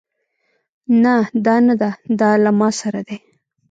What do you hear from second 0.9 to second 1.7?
نه دا